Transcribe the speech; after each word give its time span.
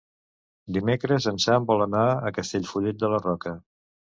Dimecres 0.77 1.27
en 1.33 1.37
Sam 1.45 1.69
vol 1.73 1.85
anar 1.87 2.07
a 2.31 2.35
Castellfollit 2.39 3.01
de 3.05 3.15
la 3.17 3.21
Roca. 3.29 3.55